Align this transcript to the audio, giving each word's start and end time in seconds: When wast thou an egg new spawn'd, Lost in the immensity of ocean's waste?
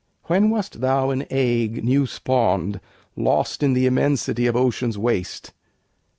When 0.23 0.49
wast 0.49 0.81
thou 0.81 1.11
an 1.11 1.27
egg 1.29 1.83
new 1.83 2.07
spawn'd, 2.07 2.79
Lost 3.15 3.61
in 3.61 3.73
the 3.73 3.85
immensity 3.85 4.47
of 4.47 4.55
ocean's 4.55 4.97
waste? 4.97 5.53